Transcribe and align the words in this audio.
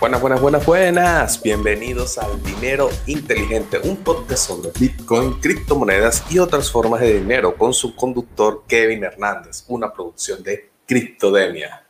Buenas, 0.00 0.20
buenas, 0.20 0.40
buenas, 0.40 0.66
buenas. 0.66 1.42
Bienvenidos 1.42 2.18
al 2.18 2.42
Dinero 2.42 2.90
Inteligente, 3.06 3.78
un 3.84 3.96
podcast 3.96 4.48
sobre 4.48 4.70
Bitcoin, 4.78 5.40
criptomonedas 5.40 6.24
y 6.30 6.38
otras 6.38 6.70
formas 6.70 7.00
de 7.00 7.20
dinero 7.20 7.56
con 7.56 7.72
su 7.72 7.94
conductor 7.94 8.64
Kevin 8.66 9.04
Hernández, 9.04 9.64
una 9.68 9.92
producción 9.92 10.42
de 10.42 10.70
Criptodemia. 10.86 11.86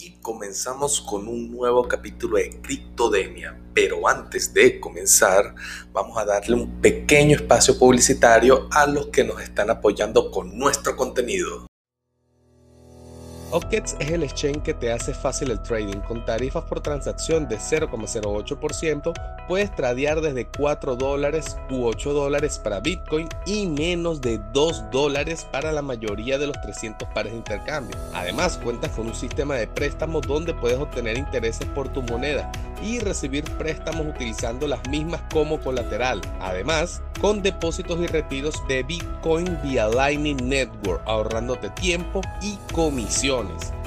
Y 0.00 0.12
comenzamos 0.22 1.00
con 1.00 1.26
un 1.28 1.50
nuevo 1.50 1.86
capítulo 1.86 2.36
de 2.36 2.60
Criptodemia. 2.62 3.58
Pero 3.74 4.08
antes 4.08 4.54
de 4.54 4.80
comenzar, 4.80 5.54
vamos 5.92 6.16
a 6.16 6.24
darle 6.24 6.54
un 6.54 6.80
pequeño 6.80 7.36
espacio 7.36 7.78
publicitario 7.78 8.68
a 8.70 8.86
los 8.86 9.08
que 9.08 9.24
nos 9.24 9.42
están 9.42 9.70
apoyando 9.70 10.30
con 10.30 10.56
nuestro 10.56 10.96
contenido. 10.96 11.69
Ockets 13.52 13.96
es 13.98 14.12
el 14.12 14.22
exchange 14.22 14.62
que 14.62 14.74
te 14.74 14.92
hace 14.92 15.12
fácil 15.12 15.50
el 15.50 15.60
trading. 15.60 16.00
Con 16.00 16.24
tarifas 16.24 16.64
por 16.64 16.80
transacción 16.80 17.48
de 17.48 17.58
0,08%, 17.58 19.12
puedes 19.48 19.74
tradear 19.74 20.20
desde 20.20 20.46
4 20.46 20.94
dólares 20.94 21.56
u 21.68 21.84
8 21.84 22.12
dólares 22.12 22.60
para 22.62 22.78
Bitcoin 22.78 23.28
y 23.46 23.66
menos 23.66 24.20
de 24.20 24.38
2 24.52 24.90
dólares 24.92 25.46
para 25.50 25.72
la 25.72 25.82
mayoría 25.82 26.38
de 26.38 26.46
los 26.46 26.60
300 26.60 27.08
pares 27.08 27.32
de 27.32 27.38
intercambio. 27.38 27.96
Además, 28.14 28.56
cuentas 28.62 28.92
con 28.92 29.08
un 29.08 29.14
sistema 29.14 29.56
de 29.56 29.66
préstamos 29.66 30.26
donde 30.26 30.54
puedes 30.54 30.78
obtener 30.78 31.18
intereses 31.18 31.66
por 31.74 31.88
tu 31.88 32.02
moneda 32.02 32.50
y 32.82 32.98
recibir 32.98 33.44
préstamos 33.58 34.06
utilizando 34.06 34.66
las 34.66 34.80
mismas 34.88 35.20
como 35.32 35.60
colateral. 35.60 36.20
Además, 36.40 37.02
con 37.20 37.42
depósitos 37.42 38.00
y 38.00 38.06
retiros 38.06 38.54
de 38.68 38.82
Bitcoin 38.82 39.58
vía 39.62 39.88
Lightning 39.88 40.48
Network, 40.48 41.02
ahorrándote 41.06 41.68
tiempo 41.70 42.22
y 42.40 42.56
comisión. 42.72 43.39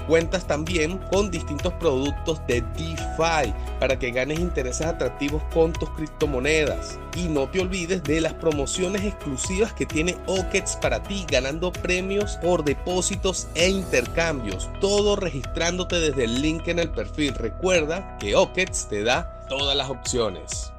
Cuentas 0.07 0.45
también 0.45 0.97
con 1.11 1.31
distintos 1.31 1.73
productos 1.73 2.41
de 2.45 2.61
DeFi 2.61 3.53
para 3.79 3.97
que 3.97 4.11
ganes 4.11 4.39
intereses 4.39 4.85
atractivos 4.85 5.41
con 5.53 5.71
tus 5.71 5.89
criptomonedas. 5.91 6.99
Y 7.15 7.29
no 7.29 7.49
te 7.49 7.61
olvides 7.61 8.03
de 8.03 8.19
las 8.19 8.33
promociones 8.33 9.03
exclusivas 9.03 9.73
que 9.73 9.85
tiene 9.85 10.17
Ockets 10.27 10.75
para 10.77 11.01
ti, 11.03 11.25
ganando 11.29 11.71
premios 11.71 12.37
por 12.37 12.65
depósitos 12.65 13.47
e 13.55 13.69
intercambios. 13.69 14.69
Todo 14.81 15.15
registrándote 15.15 15.99
desde 15.99 16.25
el 16.25 16.41
link 16.41 16.67
en 16.67 16.79
el 16.79 16.89
perfil. 16.89 17.33
Recuerda 17.35 18.17
que 18.17 18.35
Ockets 18.35 18.87
te 18.89 19.03
da 19.03 19.45
todas 19.47 19.75
las 19.75 19.89
opciones. 19.89 20.73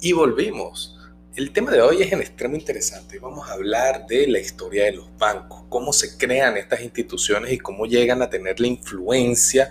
Y 0.00 0.12
volvimos. 0.12 0.99
El 1.36 1.52
tema 1.52 1.70
de 1.70 1.80
hoy 1.80 2.02
es 2.02 2.10
en 2.10 2.20
extremo 2.20 2.56
interesante. 2.56 3.20
Vamos 3.20 3.48
a 3.48 3.52
hablar 3.52 4.04
de 4.08 4.26
la 4.26 4.40
historia 4.40 4.86
de 4.86 4.92
los 4.94 5.16
bancos, 5.16 5.62
cómo 5.68 5.92
se 5.92 6.18
crean 6.18 6.56
estas 6.56 6.80
instituciones 6.80 7.52
y 7.52 7.58
cómo 7.58 7.86
llegan 7.86 8.20
a 8.20 8.28
tener 8.28 8.58
la 8.58 8.66
influencia 8.66 9.70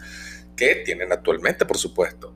que 0.55 0.75
tienen 0.85 1.11
actualmente, 1.11 1.65
por 1.65 1.77
supuesto. 1.77 2.33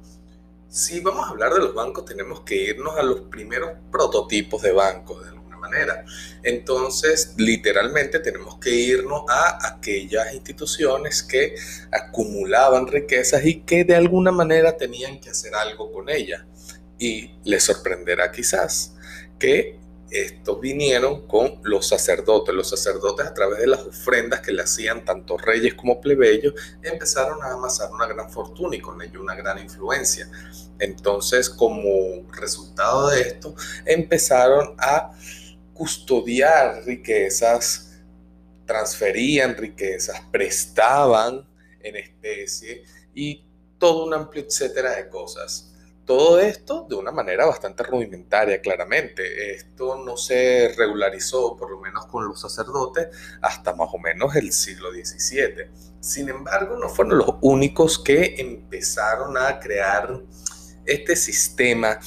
Si 0.67 0.99
vamos 0.99 1.25
a 1.25 1.29
hablar 1.29 1.53
de 1.53 1.59
los 1.59 1.73
bancos, 1.73 2.03
tenemos 2.03 2.41
que 2.41 2.55
irnos 2.55 2.97
a 2.97 3.01
los 3.01 3.21
primeros 3.21 3.71
prototipos 3.93 4.61
de 4.61 4.73
bancos, 4.73 5.23
de 5.23 5.29
alguna 5.29 5.55
manera. 5.55 6.03
Entonces, 6.43 7.33
literalmente 7.37 8.19
tenemos 8.19 8.57
que 8.59 8.71
irnos 8.71 9.21
a 9.29 9.73
aquellas 9.73 10.33
instituciones 10.33 11.23
que 11.23 11.55
acumulaban 11.93 12.87
riquezas 12.87 13.45
y 13.45 13.61
que 13.61 13.85
de 13.85 13.95
alguna 13.95 14.33
manera 14.33 14.75
tenían 14.75 15.21
que 15.21 15.29
hacer 15.29 15.55
algo 15.55 15.93
con 15.93 16.09
ellas. 16.09 16.43
Y 16.99 17.31
les 17.45 17.63
sorprenderá 17.63 18.29
quizás 18.29 18.93
que 19.43 19.77
estos 20.09 20.61
vinieron 20.61 21.27
con 21.27 21.59
los 21.63 21.85
sacerdotes. 21.89 22.55
Los 22.55 22.69
sacerdotes 22.69 23.25
a 23.25 23.33
través 23.33 23.59
de 23.59 23.67
las 23.67 23.81
ofrendas 23.81 24.39
que 24.39 24.53
le 24.53 24.61
hacían 24.61 25.03
tanto 25.03 25.37
reyes 25.37 25.73
como 25.73 25.99
plebeyos 25.99 26.53
empezaron 26.81 27.43
a 27.43 27.51
amasar 27.51 27.91
una 27.91 28.07
gran 28.07 28.29
fortuna 28.31 28.77
y 28.77 28.79
con 28.79 29.01
ello 29.01 29.19
una 29.19 29.35
gran 29.35 29.59
influencia. 29.59 30.29
Entonces 30.79 31.49
como 31.49 32.25
resultado 32.31 33.09
de 33.09 33.19
esto 33.19 33.53
empezaron 33.85 34.75
a 34.77 35.11
custodiar 35.73 36.85
riquezas, 36.85 37.99
transferían 38.65 39.57
riquezas, 39.57 40.21
prestaban 40.31 41.45
en 41.81 41.97
especie 41.97 42.85
y 43.13 43.43
todo 43.77 44.05
un 44.05 44.13
amplio 44.13 44.45
etcétera 44.47 44.95
de 44.95 45.09
cosas. 45.09 45.72
Todo 46.05 46.39
esto 46.39 46.85
de 46.89 46.95
una 46.95 47.11
manera 47.11 47.45
bastante 47.45 47.83
rudimentaria, 47.83 48.59
claramente. 48.59 49.55
Esto 49.55 50.03
no 50.03 50.17
se 50.17 50.73
regularizó, 50.77 51.55
por 51.55 51.71
lo 51.71 51.79
menos 51.79 52.07
con 52.07 52.27
los 52.27 52.41
sacerdotes, 52.41 53.07
hasta 53.41 53.73
más 53.73 53.89
o 53.93 53.97
menos 53.97 54.35
el 54.35 54.51
siglo 54.51 54.91
XVII. 54.91 55.69
Sin 56.01 56.27
embargo, 56.27 56.77
no 56.77 56.89
fueron 56.89 57.19
los 57.19 57.35
únicos 57.41 57.97
que 57.97 58.35
empezaron 58.37 59.37
a 59.37 59.59
crear 59.59 60.21
este 60.85 61.15
sistema 61.15 61.97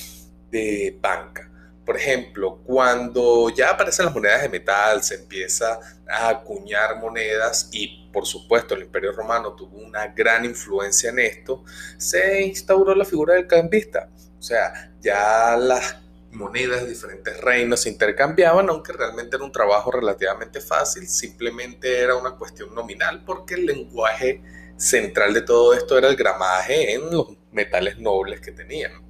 de 0.51 0.99
banca. 1.01 1.46
Por 1.87 1.97
ejemplo, 1.97 2.63
cuando 2.65 3.49
ya 3.49 3.71
aparecen 3.71 4.07
las 4.07 4.15
monedas 4.15 4.43
de 4.43 4.49
metal, 4.49 5.05
se 5.05 5.15
empieza 5.15 5.79
a 6.09 6.29
acuñar 6.29 6.99
monedas 7.01 7.69
y 7.73 8.11
por 8.13 8.27
supuesto 8.27 8.75
el 8.75 8.83
Imperio 8.83 9.13
Romano 9.13 9.55
tuvo 9.55 9.79
una 9.79 10.09
gran 10.09 10.45
influencia 10.45 11.11
en 11.11 11.21
esto, 11.21 11.63
se 11.97 12.43
instauró 12.43 12.93
la 12.97 13.05
figura 13.05 13.35
del 13.35 13.47
cambista. 13.47 14.11
O 14.37 14.43
sea, 14.43 14.93
ya 15.01 15.57
las 15.57 15.99
monedas 16.33 16.83
de 16.83 16.89
diferentes 16.89 17.41
reinos 17.41 17.81
se 17.81 17.91
intercambiaban, 17.91 18.69
aunque 18.69 18.93
realmente 18.93 19.37
era 19.37 19.45
un 19.45 19.53
trabajo 19.53 19.93
relativamente 19.93 20.61
fácil, 20.61 21.07
simplemente 21.07 22.01
era 22.01 22.17
una 22.17 22.33
cuestión 22.33 22.75
nominal 22.75 23.25
porque 23.25 23.55
el 23.55 23.67
lenguaje 23.67 24.43
central 24.77 25.33
de 25.35 25.43
todo 25.43 25.73
esto 25.73 25.97
era 25.97 26.09
el 26.09 26.17
gramaje 26.17 26.95
en 26.95 27.11
los 27.13 27.29
metales 27.53 27.99
nobles 27.99 28.41
que 28.41 28.51
tenían. 28.51 29.06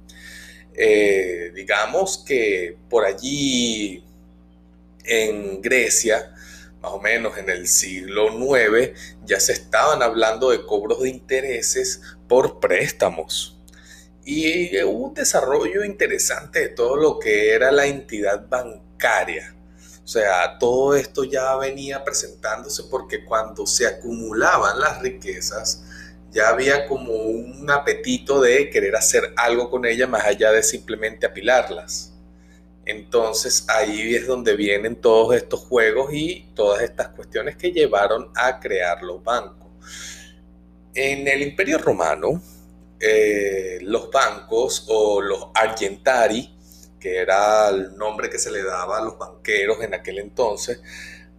Eh, 0.79 1.51
digamos 1.55 2.19
que 2.19 2.77
por 2.87 3.03
allí 3.03 4.03
en 5.03 5.59
Grecia, 5.59 6.35
más 6.81 6.91
o 6.91 6.99
menos 6.99 7.37
en 7.39 7.49
el 7.49 7.67
siglo 7.67 8.27
IX, 8.29 8.91
ya 9.25 9.39
se 9.39 9.53
estaban 9.53 10.03
hablando 10.03 10.51
de 10.51 10.63
cobros 10.65 11.01
de 11.01 11.09
intereses 11.09 12.01
por 12.27 12.59
préstamos. 12.59 13.57
Y 14.23 14.83
hubo 14.83 15.07
un 15.07 15.13
desarrollo 15.15 15.83
interesante 15.83 16.59
de 16.59 16.69
todo 16.69 16.95
lo 16.95 17.17
que 17.17 17.53
era 17.53 17.71
la 17.71 17.87
entidad 17.87 18.47
bancaria. 18.47 19.55
O 20.03 20.07
sea, 20.07 20.57
todo 20.59 20.95
esto 20.95 21.23
ya 21.23 21.55
venía 21.55 22.03
presentándose 22.03 22.83
porque 22.83 23.25
cuando 23.25 23.65
se 23.65 23.87
acumulaban 23.87 24.79
las 24.79 25.01
riquezas, 25.01 25.83
ya 26.31 26.49
había 26.49 26.87
como 26.87 27.13
un 27.13 27.69
apetito 27.69 28.41
de 28.41 28.69
querer 28.69 28.95
hacer 28.95 29.33
algo 29.35 29.69
con 29.69 29.85
ella 29.85 30.07
más 30.07 30.25
allá 30.25 30.51
de 30.51 30.63
simplemente 30.63 31.25
apilarlas. 31.25 32.13
Entonces 32.85 33.65
ahí 33.67 34.15
es 34.15 34.27
donde 34.27 34.55
vienen 34.55 34.95
todos 34.95 35.35
estos 35.35 35.61
juegos 35.61 36.13
y 36.13 36.47
todas 36.55 36.81
estas 36.81 37.09
cuestiones 37.09 37.57
que 37.57 37.71
llevaron 37.71 38.31
a 38.35 38.59
crear 38.59 39.03
los 39.03 39.23
bancos. 39.23 39.67
En 40.93 41.27
el 41.27 41.41
Imperio 41.41 41.77
Romano, 41.77 42.41
eh, 42.99 43.79
los 43.81 44.09
bancos 44.09 44.85
o 44.87 45.21
los 45.21 45.47
argentari, 45.53 46.55
que 46.99 47.17
era 47.17 47.69
el 47.69 47.95
nombre 47.97 48.29
que 48.29 48.39
se 48.39 48.51
le 48.51 48.63
daba 48.63 48.97
a 48.97 49.01
los 49.01 49.17
banqueros 49.17 49.81
en 49.81 49.93
aquel 49.93 50.19
entonces, 50.19 50.81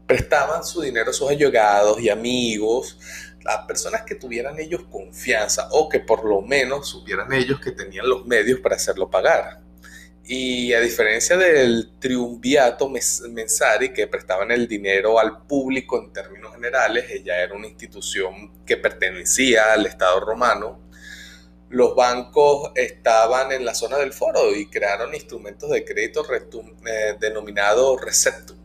prestaban 0.06 0.64
su 0.64 0.82
dinero 0.82 1.10
a 1.10 1.14
sus 1.14 1.30
allegados 1.30 2.00
y 2.00 2.08
amigos 2.08 2.98
las 3.42 3.66
personas 3.66 4.02
que 4.02 4.14
tuvieran 4.14 4.58
ellos 4.58 4.82
confianza 4.90 5.68
o 5.72 5.88
que 5.88 6.00
por 6.00 6.24
lo 6.24 6.42
menos 6.42 6.88
supieran 6.88 7.32
ellos 7.32 7.60
que 7.60 7.72
tenían 7.72 8.08
los 8.08 8.26
medios 8.26 8.60
para 8.60 8.76
hacerlo 8.76 9.10
pagar. 9.10 9.60
Y 10.24 10.74
a 10.74 10.80
diferencia 10.80 11.38
del 11.38 11.92
triunviato 11.98 12.90
mensari 12.90 13.94
que 13.94 14.06
prestaban 14.06 14.50
el 14.50 14.68
dinero 14.68 15.18
al 15.18 15.46
público 15.46 15.98
en 15.98 16.12
términos 16.12 16.52
generales, 16.52 17.06
ella 17.10 17.42
era 17.42 17.54
una 17.54 17.66
institución 17.66 18.64
que 18.66 18.76
pertenecía 18.76 19.72
al 19.72 19.86
Estado 19.86 20.20
romano, 20.20 20.80
los 21.70 21.94
bancos 21.94 22.72
estaban 22.74 23.52
en 23.52 23.64
la 23.64 23.74
zona 23.74 23.98
del 23.98 24.12
foro 24.12 24.54
y 24.54 24.68
crearon 24.68 25.14
instrumentos 25.14 25.70
de 25.70 25.84
crédito 25.84 26.24
eh, 26.32 27.16
denominado 27.20 27.96
receptum, 27.98 28.56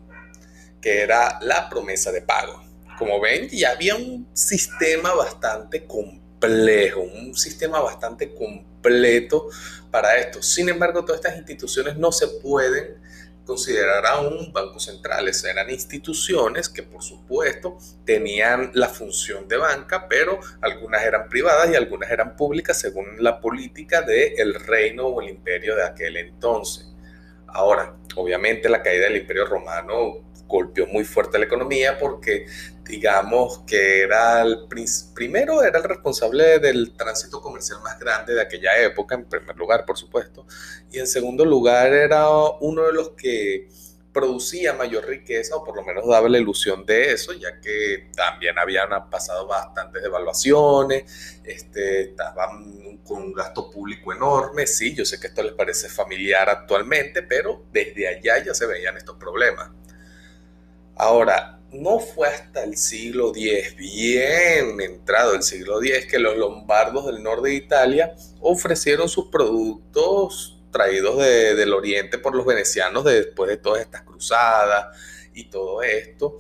que 0.82 1.02
era 1.02 1.38
la 1.42 1.70
promesa 1.70 2.12
de 2.12 2.22
pago 2.22 2.63
como 2.98 3.20
ven, 3.20 3.50
ya 3.50 3.72
había 3.72 3.96
un 3.96 4.28
sistema 4.34 5.14
bastante 5.14 5.86
complejo, 5.86 7.02
un 7.02 7.36
sistema 7.36 7.80
bastante 7.82 8.34
completo 8.34 9.50
para 9.92 10.18
esto. 10.18 10.42
Sin 10.42 10.70
embargo, 10.70 11.06
todas 11.06 11.22
estas 11.22 11.38
instituciones 11.38 11.98
no 11.98 12.12
se 12.12 12.28
pueden 12.28 13.02
considerar 13.46 14.06
aún 14.06 14.52
bancos 14.54 14.86
centrales. 14.86 15.44
Eran 15.44 15.70
instituciones 15.70 16.70
que, 16.70 16.84
por 16.84 17.04
supuesto, 17.04 17.78
tenían 18.06 18.72
la 18.74 18.90
función 18.90 19.48
de 19.48 19.58
banca, 19.58 20.08
pero 20.08 20.40
algunas 20.62 21.04
eran 21.04 21.30
privadas 21.30 21.70
y 21.72 21.76
algunas 21.76 22.10
eran 22.12 22.36
públicas 22.36 22.80
según 22.80 23.06
la 23.20 23.40
política 23.40 24.02
del 24.02 24.56
reino 24.56 25.08
o 25.08 25.22
el 25.22 25.30
imperio 25.30 25.76
de 25.76 25.84
aquel 25.84 26.18
entonces. 26.18 26.94
Ahora, 27.48 27.96
obviamente 28.16 28.70
la 28.70 28.82
caída 28.82 29.06
del 29.06 29.18
Imperio 29.18 29.46
Romano 29.46 30.24
golpeó 30.48 30.88
muy 30.88 31.04
fuerte 31.04 31.38
la 31.38 31.46
economía 31.46 31.98
porque 32.00 32.48
digamos 32.84 33.60
que 33.66 34.02
era 34.02 34.42
el 34.42 34.68
primero 35.14 35.64
era 35.64 35.78
el 35.78 35.84
responsable 35.84 36.60
del 36.60 36.96
tránsito 36.96 37.42
comercial 37.42 37.80
más 37.82 37.98
grande 38.00 38.34
de 38.34 38.42
aquella 38.42 38.78
época, 38.82 39.16
en 39.16 39.26
primer 39.26 39.56
lugar, 39.56 39.86
por 39.86 39.98
supuesto, 39.98 40.46
y 40.92 41.00
en 41.00 41.08
segundo 41.08 41.46
lugar 41.46 41.94
era 41.94 42.30
uno 42.60 42.84
de 42.84 42.94
los 42.94 43.10
que 43.12 43.70
producía 44.14 44.74
mayor 44.74 45.08
riqueza, 45.08 45.56
o 45.56 45.64
por 45.64 45.76
lo 45.76 45.84
menos 45.84 46.08
daba 46.08 46.30
la 46.30 46.38
ilusión 46.38 46.86
de 46.86 47.12
eso, 47.12 47.34
ya 47.34 47.60
que 47.60 48.12
también 48.16 48.58
habían 48.60 48.90
pasado 49.10 49.48
bastantes 49.48 50.04
devaluaciones, 50.04 51.42
este, 51.44 52.12
estaban 52.12 53.00
con 53.04 53.24
un 53.24 53.34
gasto 53.34 53.70
público 53.72 54.14
enorme. 54.14 54.68
Sí, 54.68 54.94
yo 54.96 55.04
sé 55.04 55.20
que 55.20 55.28
esto 55.28 55.42
les 55.42 55.54
parece 55.54 55.90
familiar 55.90 56.48
actualmente, 56.48 57.24
pero 57.24 57.66
desde 57.72 58.08
allá 58.08 58.44
ya 58.44 58.54
se 58.54 58.68
veían 58.68 58.96
estos 58.96 59.18
problemas. 59.18 59.72
Ahora, 60.96 61.60
no 61.74 62.00
fue 62.00 62.28
hasta 62.28 62.64
el 62.64 62.78
siglo 62.78 63.32
X, 63.36 63.76
bien 63.76 64.80
entrado 64.80 65.34
el 65.34 65.44
siglo 65.44 65.82
X, 65.82 66.06
que 66.10 66.20
los 66.20 66.38
lombardos 66.38 67.08
del 67.08 67.24
norte 67.24 67.50
de 67.50 67.56
Italia 67.56 68.16
ofrecieron 68.40 69.10
sus 69.10 69.28
productos 69.30 70.62
traídos 70.72 71.18
del 71.18 71.74
oriente 71.74 72.18
por 72.18 72.36
los 72.36 72.46
venecianos 72.46 73.04
después 73.04 73.50
de 73.50 73.58
todas 73.58 73.82
estas 73.82 74.02
cruzadas 74.02 74.98
y 75.34 75.46
todo 75.50 75.82
esto, 75.82 76.38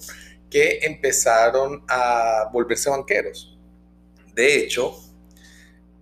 que 0.49 0.79
empezaron 0.83 1.83
a 1.87 2.49
volverse 2.51 2.89
banqueros. 2.89 3.57
De 4.33 4.57
hecho, 4.57 4.95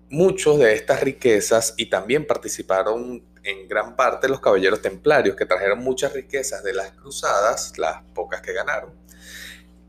muchos 0.10 0.60
de 0.60 0.74
estas 0.74 1.02
riquezas 1.02 1.74
y 1.78 1.90
también 1.90 2.26
participaron 2.26 3.24
en 3.44 3.68
gran 3.68 3.96
parte 3.96 4.30
los 4.30 4.40
caballeros 4.40 4.82
templarios 4.82 5.36
que 5.36 5.46
trajeron 5.46 5.80
muchas 5.80 6.14
riquezas 6.14 6.64
de 6.64 6.74
las 6.74 6.92
cruzadas, 6.92 7.78
las 7.78 8.04
pocas 8.14 8.42
que 8.42 8.54
ganaron, 8.54 8.94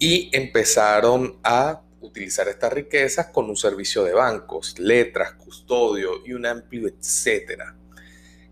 y 0.03 0.31
empezaron 0.33 1.39
a 1.45 1.81
utilizar 2.01 2.49
estas 2.49 2.73
riquezas 2.73 3.27
con 3.27 3.49
un 3.49 3.57
servicio 3.57 4.03
de 4.03 4.13
bancos, 4.13 4.77
letras, 4.81 5.35
custodio 5.35 6.27
y 6.27 6.33
un 6.33 6.45
amplio 6.45 6.89
etcétera. 6.89 7.77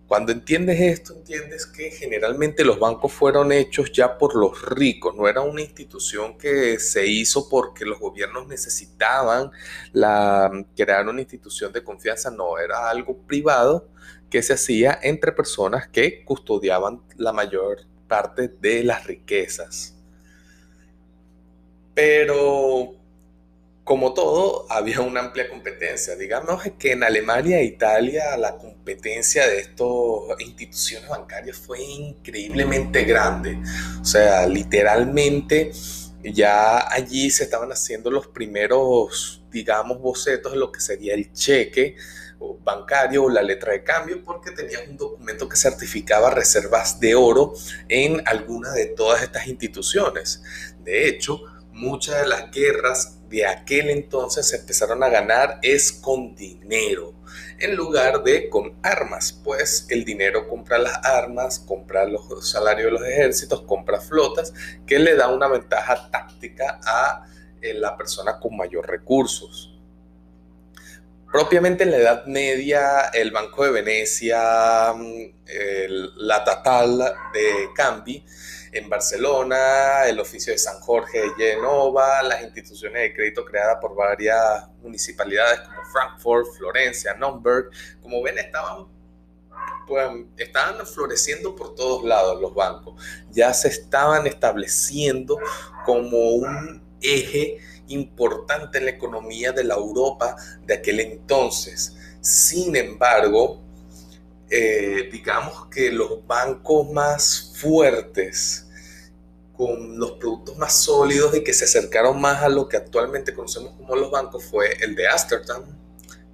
Cuando 0.06 0.30
entiendes 0.30 0.80
esto, 0.80 1.12
entiendes 1.12 1.66
que 1.66 1.90
generalmente 1.90 2.64
los 2.64 2.78
bancos 2.78 3.12
fueron 3.12 3.50
hechos 3.50 3.90
ya 3.90 4.16
por 4.16 4.36
los 4.36 4.64
ricos, 4.64 5.16
no 5.16 5.26
era 5.26 5.40
una 5.40 5.60
institución 5.60 6.38
que 6.38 6.78
se 6.78 7.08
hizo 7.08 7.48
porque 7.48 7.84
los 7.84 7.98
gobiernos 7.98 8.46
necesitaban 8.46 9.50
la, 9.92 10.52
crear 10.76 11.08
una 11.08 11.22
institución 11.22 11.72
de 11.72 11.82
confianza, 11.82 12.30
no, 12.30 12.58
era 12.58 12.88
algo 12.88 13.26
privado 13.26 13.88
que 14.30 14.40
se 14.42 14.52
hacía 14.52 15.00
entre 15.02 15.32
personas 15.32 15.88
que 15.88 16.24
custodiaban 16.24 17.02
la 17.16 17.32
mayor 17.32 17.78
parte 18.06 18.46
de 18.46 18.84
las 18.84 19.04
riquezas. 19.04 19.96
Pero 21.94 22.94
como 23.90 24.14
todo, 24.14 24.66
había 24.70 25.00
una 25.00 25.18
amplia 25.18 25.48
competencia. 25.48 26.14
Digamos 26.14 26.62
que 26.78 26.92
en 26.92 27.02
Alemania 27.02 27.58
e 27.58 27.64
Italia 27.64 28.36
la 28.36 28.56
competencia 28.56 29.48
de 29.48 29.58
estas 29.58 29.88
instituciones 30.38 31.08
bancarias 31.08 31.56
fue 31.56 31.82
increíblemente 31.82 33.02
grande. 33.02 33.58
O 34.00 34.04
sea, 34.04 34.46
literalmente 34.46 35.72
ya 36.22 36.86
allí 36.92 37.30
se 37.30 37.42
estaban 37.42 37.72
haciendo 37.72 38.12
los 38.12 38.28
primeros, 38.28 39.42
digamos, 39.50 40.00
bocetos 40.00 40.52
de 40.52 40.58
lo 40.58 40.70
que 40.70 40.80
sería 40.80 41.14
el 41.14 41.32
cheque 41.32 41.96
bancario 42.62 43.24
o 43.24 43.28
la 43.28 43.42
letra 43.42 43.72
de 43.72 43.82
cambio 43.82 44.22
porque 44.24 44.52
tenían 44.52 44.90
un 44.90 44.96
documento 44.96 45.48
que 45.48 45.56
certificaba 45.56 46.30
reservas 46.30 47.00
de 47.00 47.14
oro 47.14 47.54
en 47.88 48.22
alguna 48.26 48.70
de 48.72 48.86
todas 48.86 49.22
estas 49.22 49.46
instituciones. 49.46 50.42
De 50.78 51.08
hecho, 51.08 51.42
muchas 51.72 52.22
de 52.22 52.28
las 52.28 52.50
guerras 52.50 53.18
de 53.28 53.46
aquel 53.46 53.90
entonces 53.90 54.48
se 54.48 54.56
empezaron 54.56 55.02
a 55.02 55.08
ganar 55.08 55.58
es 55.62 55.92
con 55.92 56.34
dinero 56.34 57.14
en 57.60 57.76
lugar 57.76 58.22
de 58.22 58.48
con 58.48 58.74
armas, 58.82 59.38
pues 59.44 59.86
el 59.90 60.04
dinero 60.04 60.48
compra 60.48 60.78
las 60.78 61.04
armas, 61.04 61.58
compra 61.58 62.04
los 62.04 62.50
salarios 62.50 62.86
de 62.86 62.90
los 62.92 63.06
ejércitos, 63.06 63.62
compra 63.62 64.00
flotas, 64.00 64.52
que 64.86 64.98
le 64.98 65.14
da 65.14 65.28
una 65.28 65.46
ventaja 65.48 66.10
táctica 66.10 66.80
a 66.84 67.26
eh, 67.60 67.74
la 67.74 67.96
persona 67.96 68.38
con 68.40 68.56
mayor 68.56 68.88
recursos. 68.88 69.78
Propiamente 71.30 71.84
en 71.84 71.92
la 71.92 71.98
Edad 71.98 72.26
Media, 72.26 73.10
el 73.12 73.30
Banco 73.30 73.64
de 73.64 73.70
Venecia, 73.70 74.92
mm, 74.94 75.32
la 76.16 76.42
Tatal 76.42 76.98
de 76.98 77.68
Cambi, 77.74 78.24
en 78.72 78.88
Barcelona, 78.88 80.04
el 80.06 80.20
oficio 80.20 80.52
de 80.52 80.58
San 80.58 80.80
Jorge 80.80 81.20
de 81.36 81.54
Genova, 81.54 82.22
las 82.22 82.42
instituciones 82.42 83.02
de 83.02 83.14
crédito 83.14 83.44
creadas 83.44 83.78
por 83.80 83.94
varias 83.94 84.68
municipalidades 84.82 85.60
como 85.60 85.82
Frankfurt, 85.92 86.46
Florencia, 86.56 87.14
Nürnberg. 87.14 87.70
Como 88.00 88.22
ven, 88.22 88.38
estaban, 88.38 88.86
pues, 89.86 90.08
estaban 90.36 90.86
floreciendo 90.86 91.56
por 91.56 91.74
todos 91.74 92.04
lados 92.04 92.40
los 92.40 92.54
bancos. 92.54 93.02
Ya 93.30 93.52
se 93.52 93.68
estaban 93.68 94.26
estableciendo 94.26 95.38
como 95.84 96.30
un 96.30 96.82
eje 97.02 97.58
importante 97.88 98.78
en 98.78 98.84
la 98.84 98.92
economía 98.92 99.52
de 99.52 99.64
la 99.64 99.74
Europa 99.74 100.36
de 100.64 100.74
aquel 100.74 101.00
entonces. 101.00 101.96
Sin 102.20 102.76
embargo, 102.76 103.60
eh, 104.50 105.08
digamos 105.12 105.66
que 105.66 105.92
los 105.92 106.26
bancos 106.26 106.90
más 106.90 107.52
fuertes, 107.56 108.66
con 109.60 109.98
los 109.98 110.12
productos 110.12 110.56
más 110.56 110.74
sólidos 110.74 111.36
y 111.36 111.44
que 111.44 111.52
se 111.52 111.66
acercaron 111.66 112.18
más 112.18 112.42
a 112.42 112.48
lo 112.48 112.66
que 112.66 112.78
actualmente 112.78 113.34
conocemos 113.34 113.74
como 113.74 113.94
los 113.94 114.10
bancos 114.10 114.42
fue 114.42 114.72
el 114.80 114.94
de 114.94 115.06
Ámsterdam, 115.06 115.64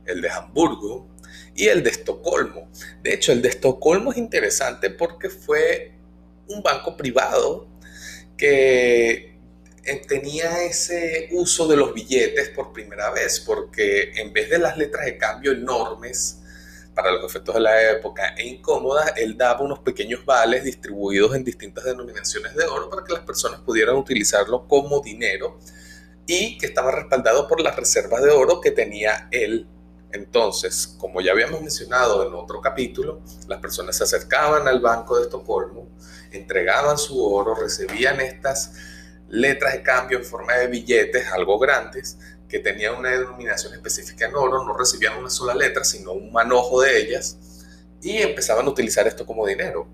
el 0.04 0.20
de 0.22 0.30
Hamburgo 0.30 1.08
y 1.52 1.66
el 1.66 1.82
de 1.82 1.90
Estocolmo. 1.90 2.70
De 3.02 3.12
hecho, 3.12 3.32
el 3.32 3.42
de 3.42 3.48
Estocolmo 3.48 4.12
es 4.12 4.18
interesante 4.18 4.90
porque 4.90 5.28
fue 5.28 5.92
un 6.48 6.62
banco 6.62 6.96
privado 6.96 7.66
que 8.36 9.36
eh, 9.84 10.02
tenía 10.06 10.62
ese 10.62 11.28
uso 11.32 11.66
de 11.66 11.76
los 11.76 11.94
billetes 11.94 12.50
por 12.50 12.72
primera 12.72 13.10
vez, 13.10 13.40
porque 13.40 14.12
en 14.16 14.32
vez 14.32 14.50
de 14.50 14.58
las 14.58 14.76
letras 14.76 15.04
de 15.04 15.18
cambio 15.18 15.50
enormes, 15.50 16.42
para 16.96 17.12
los 17.12 17.22
efectos 17.26 17.54
de 17.54 17.60
la 17.60 17.90
época 17.90 18.34
e 18.38 18.46
incómoda, 18.48 19.10
él 19.16 19.36
daba 19.36 19.60
unos 19.60 19.80
pequeños 19.80 20.24
vales 20.24 20.64
distribuidos 20.64 21.36
en 21.36 21.44
distintas 21.44 21.84
denominaciones 21.84 22.54
de 22.56 22.64
oro 22.64 22.88
para 22.88 23.04
que 23.04 23.12
las 23.12 23.22
personas 23.22 23.60
pudieran 23.60 23.96
utilizarlo 23.96 24.66
como 24.66 25.00
dinero 25.00 25.58
y 26.26 26.56
que 26.56 26.64
estaba 26.64 26.90
respaldado 26.90 27.46
por 27.46 27.60
las 27.60 27.76
reservas 27.76 28.22
de 28.22 28.30
oro 28.30 28.62
que 28.62 28.70
tenía 28.70 29.28
él. 29.30 29.68
Entonces, 30.10 30.96
como 30.98 31.20
ya 31.20 31.32
habíamos 31.32 31.60
mencionado 31.60 32.26
en 32.26 32.32
otro 32.32 32.62
capítulo, 32.62 33.20
las 33.46 33.60
personas 33.60 33.98
se 33.98 34.04
acercaban 34.04 34.66
al 34.66 34.80
Banco 34.80 35.18
de 35.18 35.24
Estocolmo, 35.24 35.90
entregaban 36.32 36.96
su 36.96 37.22
oro, 37.22 37.54
recibían 37.54 38.20
estas 38.20 38.72
letras 39.28 39.74
de 39.74 39.82
cambio 39.82 40.16
en 40.16 40.24
forma 40.24 40.54
de 40.54 40.68
billetes, 40.68 41.30
algo 41.30 41.58
grandes, 41.58 42.16
que 42.48 42.58
tenían 42.60 42.94
una 42.96 43.10
denominación 43.10 43.74
específica 43.74 44.26
en 44.26 44.34
oro, 44.34 44.64
no 44.64 44.76
recibían 44.76 45.18
una 45.18 45.30
sola 45.30 45.54
letra, 45.54 45.84
sino 45.84 46.12
un 46.12 46.32
manojo 46.32 46.80
de 46.82 46.98
ellas, 47.00 47.36
y 48.02 48.18
empezaban 48.18 48.66
a 48.66 48.70
utilizar 48.70 49.06
esto 49.06 49.26
como 49.26 49.46
dinero. 49.46 49.88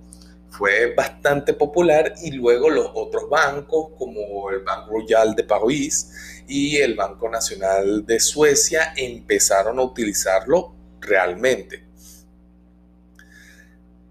Fue 0.50 0.94
bastante 0.94 1.54
popular 1.54 2.12
y 2.22 2.32
luego 2.32 2.68
los 2.68 2.90
otros 2.94 3.28
bancos, 3.30 3.92
como 3.96 4.50
el 4.50 4.60
Banco 4.60 4.90
Royal 4.92 5.34
de 5.34 5.44
París 5.44 6.44
y 6.46 6.76
el 6.76 6.94
Banco 6.94 7.28
Nacional 7.30 8.04
de 8.04 8.20
Suecia, 8.20 8.92
empezaron 8.96 9.78
a 9.78 9.82
utilizarlo 9.82 10.74
realmente. 11.00 11.91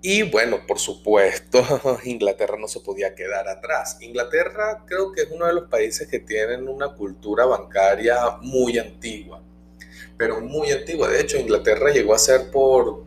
Y 0.03 0.23
bueno, 0.23 0.65
por 0.65 0.79
supuesto, 0.79 1.63
Inglaterra 2.03 2.57
no 2.59 2.67
se 2.67 2.79
podía 2.79 3.13
quedar 3.13 3.47
atrás. 3.47 3.97
Inglaterra 4.01 4.83
creo 4.87 5.11
que 5.11 5.21
es 5.21 5.31
uno 5.31 5.45
de 5.45 5.53
los 5.53 5.69
países 5.69 6.07
que 6.07 6.19
tienen 6.19 6.67
una 6.67 6.93
cultura 6.95 7.45
bancaria 7.45 8.37
muy 8.41 8.79
antigua, 8.79 9.43
pero 10.17 10.41
muy 10.41 10.71
antigua. 10.71 11.07
De 11.07 11.21
hecho, 11.21 11.37
Inglaterra 11.37 11.91
llegó 11.91 12.15
a 12.15 12.17
ser 12.17 12.49
por 12.49 13.03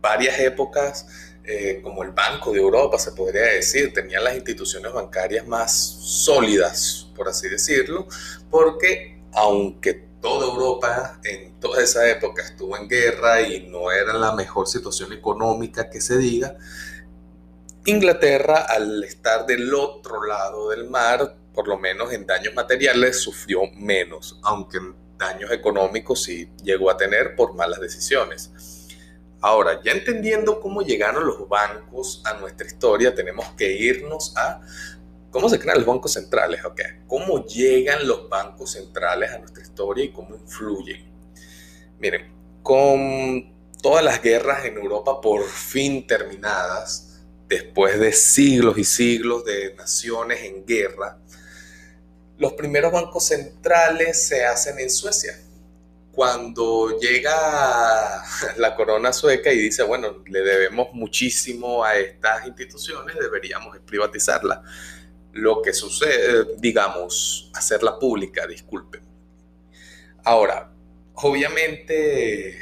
varias 0.00 0.38
épocas 0.40 1.06
eh, 1.44 1.80
como 1.82 2.02
el 2.02 2.12
Banco 2.12 2.52
de 2.52 2.60
Europa, 2.60 2.98
se 2.98 3.12
podría 3.12 3.42
decir. 3.42 3.92
Tenía 3.92 4.20
las 4.20 4.34
instituciones 4.34 4.90
bancarias 4.90 5.46
más 5.46 5.76
sólidas, 5.76 7.10
por 7.14 7.28
así 7.28 7.48
decirlo, 7.48 8.06
porque 8.50 9.20
aunque 9.34 10.11
toda 10.22 10.46
Europa 10.46 11.20
en 11.24 11.60
toda 11.60 11.82
esa 11.82 12.08
época 12.08 12.42
estuvo 12.42 12.76
en 12.78 12.88
guerra 12.88 13.42
y 13.42 13.66
no 13.66 13.90
era 13.90 14.14
la 14.14 14.32
mejor 14.32 14.66
situación 14.68 15.12
económica 15.12 15.90
que 15.90 16.00
se 16.00 16.16
diga, 16.16 16.56
Inglaterra 17.84 18.64
al 18.68 19.02
estar 19.02 19.44
del 19.44 19.74
otro 19.74 20.24
lado 20.24 20.70
del 20.70 20.88
mar, 20.88 21.36
por 21.52 21.66
lo 21.66 21.76
menos 21.76 22.12
en 22.12 22.26
daños 22.26 22.54
materiales, 22.54 23.20
sufrió 23.20 23.62
menos, 23.74 24.38
aunque 24.44 24.78
en 24.78 24.94
daños 25.18 25.50
económicos 25.50 26.22
sí 26.22 26.48
llegó 26.62 26.90
a 26.90 26.96
tener 26.96 27.34
por 27.34 27.54
malas 27.54 27.80
decisiones. 27.80 28.52
Ahora, 29.40 29.80
ya 29.82 29.90
entendiendo 29.90 30.60
cómo 30.60 30.82
llegaron 30.82 31.26
los 31.26 31.48
bancos 31.48 32.22
a 32.24 32.34
nuestra 32.34 32.64
historia, 32.64 33.12
tenemos 33.12 33.46
que 33.56 33.72
irnos 33.72 34.32
a 34.36 34.60
cómo 35.32 35.48
se 35.48 35.58
crean 35.58 35.78
los 35.78 35.86
bancos 35.86 36.12
centrales, 36.12 36.64
¿ok? 36.64 36.80
¿Cómo 37.08 37.44
llegan 37.46 38.06
los 38.06 38.28
bancos 38.28 38.72
centrales 38.72 39.32
a 39.32 39.38
nuestra 39.38 39.62
historia 39.62 40.04
y 40.04 40.12
cómo 40.12 40.36
influyen? 40.36 41.10
Miren, 41.98 42.32
con 42.62 43.52
todas 43.82 44.04
las 44.04 44.22
guerras 44.22 44.64
en 44.66 44.76
Europa 44.76 45.20
por 45.20 45.42
fin 45.44 46.06
terminadas, 46.06 47.22
después 47.48 47.98
de 47.98 48.12
siglos 48.12 48.78
y 48.78 48.84
siglos 48.84 49.44
de 49.44 49.74
naciones 49.74 50.42
en 50.42 50.64
guerra, 50.64 51.18
los 52.38 52.52
primeros 52.52 52.92
bancos 52.92 53.26
centrales 53.26 54.28
se 54.28 54.44
hacen 54.44 54.78
en 54.78 54.90
Suecia 54.90 55.38
cuando 56.12 56.98
llega 56.98 58.22
la 58.58 58.76
corona 58.76 59.12
sueca 59.12 59.50
y 59.50 59.58
dice, 59.58 59.82
bueno, 59.82 60.22
le 60.26 60.42
debemos 60.42 60.88
muchísimo 60.92 61.82
a 61.84 61.96
estas 61.96 62.46
instituciones, 62.46 63.16
deberíamos 63.18 63.78
privatizarla. 63.78 64.62
Lo 65.32 65.62
que 65.62 65.72
sucede, 65.72 66.56
digamos, 66.58 67.50
hacerla 67.54 67.98
pública, 67.98 68.46
disculpen. 68.46 69.02
Ahora, 70.24 70.70
obviamente 71.14 72.60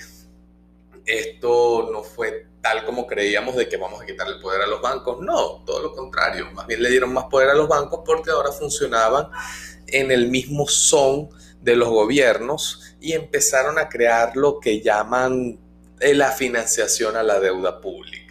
esto 1.04 1.90
no 1.92 2.02
fue 2.02 2.46
tal 2.60 2.84
como 2.84 3.06
creíamos 3.06 3.56
de 3.56 3.68
que 3.68 3.76
vamos 3.76 4.00
a 4.00 4.06
quitarle 4.06 4.36
el 4.36 4.40
poder 4.40 4.62
a 4.62 4.66
los 4.66 4.80
bancos. 4.80 5.18
No, 5.20 5.62
todo 5.64 5.82
lo 5.82 5.92
contrario. 5.92 6.50
Más 6.52 6.66
bien 6.66 6.82
le 6.82 6.90
dieron 6.90 7.12
más 7.12 7.24
poder 7.24 7.50
a 7.50 7.54
los 7.54 7.68
bancos 7.68 8.00
porque 8.04 8.30
ahora 8.30 8.52
funcionaban 8.52 9.28
en 9.86 10.10
el 10.10 10.28
mismo 10.28 10.68
son 10.68 11.30
de 11.60 11.76
los 11.76 11.88
gobiernos 11.88 12.94
y 13.00 13.12
empezaron 13.12 13.78
a 13.78 13.88
crear 13.88 14.36
lo 14.36 14.60
que 14.60 14.80
llaman 14.80 15.58
eh, 16.00 16.14
la 16.14 16.30
financiación 16.30 17.16
a 17.16 17.22
la 17.22 17.40
deuda 17.40 17.80
pública. 17.80 18.29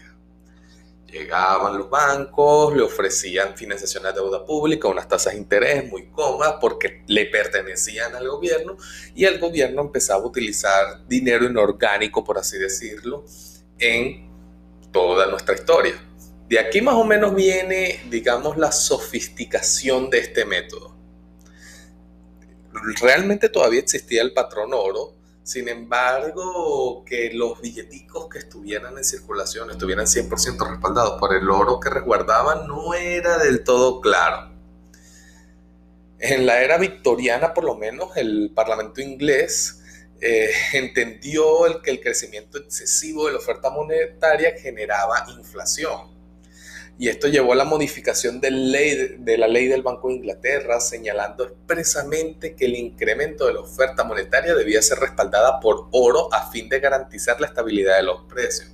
Llegaban 1.12 1.78
los 1.78 1.90
bancos, 1.90 2.76
le 2.76 2.84
ofrecían 2.84 3.56
financiación 3.56 4.06
a 4.06 4.12
deuda 4.12 4.46
pública, 4.46 4.88
unas 4.88 5.08
tasas 5.08 5.34
de 5.34 5.40
interés 5.40 5.90
muy 5.90 6.08
cómodas 6.08 6.56
porque 6.62 7.04
le 7.08 7.26
pertenecían 7.26 8.16
al 8.16 8.28
gobierno 8.28 8.78
y 9.16 9.26
el 9.26 9.40
gobierno 9.40 9.82
empezaba 9.82 10.24
a 10.24 10.28
utilizar 10.28 11.08
dinero 11.08 11.46
inorgánico, 11.46 12.24
por 12.24 12.38
así 12.38 12.58
decirlo, 12.58 13.26
en 13.80 14.30
toda 14.92 15.26
nuestra 15.28 15.56
historia. 15.56 15.94
De 16.48 16.60
aquí 16.60 16.82
más 16.82 16.96
o 16.96 17.04
menos 17.04 17.34
viene, 17.34 18.02
digamos, 18.10 18.58
la 18.58 18.72
sofisticación 18.72 20.10
de 20.10 20.20
este 20.20 20.46
método 20.46 21.00
realmente 23.02 23.50
todavía 23.50 23.80
existía 23.80 24.22
el 24.22 24.34
patrón 24.34 24.74
oro, 24.74 25.16
sin 25.50 25.68
embargo, 25.68 27.04
que 27.04 27.32
los 27.34 27.60
billeticos 27.60 28.30
que 28.30 28.38
estuvieran 28.38 28.96
en 28.96 29.04
circulación 29.04 29.72
estuvieran 29.72 30.06
100% 30.06 30.70
respaldados 30.70 31.20
por 31.20 31.36
el 31.36 31.50
oro 31.50 31.80
que 31.80 31.90
resguardaban 31.90 32.68
no 32.68 32.94
era 32.94 33.40
del 33.40 33.64
todo 33.64 34.00
claro. 34.00 34.52
En 36.20 36.46
la 36.46 36.62
era 36.62 36.78
victoriana, 36.78 37.56
por 37.56 37.64
lo 37.64 37.76
menos, 37.76 38.16
el 38.16 38.52
Parlamento 38.54 39.02
inglés 39.02 39.82
eh, 40.22 40.52
entendió 40.74 41.66
el 41.66 41.82
que 41.82 41.90
el 41.90 42.00
crecimiento 42.00 42.60
excesivo 42.60 43.26
de 43.26 43.32
la 43.32 43.40
oferta 43.40 43.72
monetaria 43.72 44.52
generaba 44.56 45.26
inflación 45.36 46.19
y 47.00 47.08
esto 47.08 47.30
llevó 47.30 47.54
a 47.54 47.56
la 47.56 47.64
modificación 47.64 48.42
de, 48.42 48.52
la 48.52 49.48
ley 49.48 49.68
del 49.70 49.82
Banco 49.84 50.10
de 50.10 50.16
Inglaterra, 50.16 50.82
señalando 50.82 51.46
expresamente 51.46 52.58
que 52.58 52.66
el 52.66 52.76
incremento 52.76 53.48
de 53.48 53.54
la 53.54 53.62
oferta 53.62 54.04
monetaria 54.04 54.54
debía 54.54 54.82
ser 54.82 55.00
respaldada 55.00 55.62
por 55.62 55.88
oro 55.94 56.28
a 56.34 56.52
fin 56.52 56.68
de 56.68 56.82
garantizar 56.82 57.40
la 57.40 57.48
estabilidad 57.48 57.96
de 57.96 58.04
los 58.04 58.24
precios. 58.24 58.74